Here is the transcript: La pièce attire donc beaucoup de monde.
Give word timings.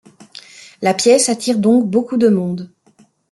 La 0.81 0.95
pièce 0.95 1.29
attire 1.29 1.59
donc 1.59 1.85
beaucoup 1.87 2.17
de 2.17 2.27
monde. 2.27 2.71